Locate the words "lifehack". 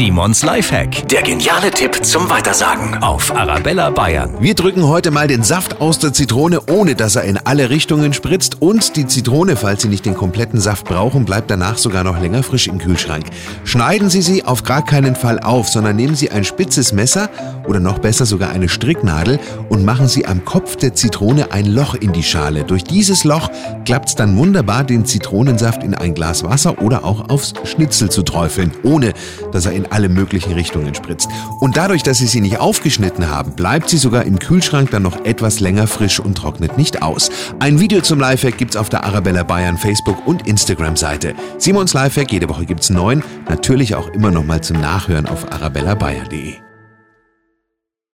0.42-1.06, 38.20-38.58, 41.94-42.32